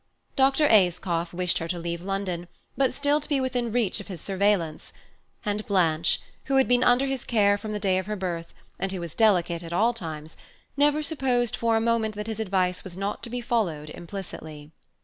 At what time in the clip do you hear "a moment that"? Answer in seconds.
11.77-12.25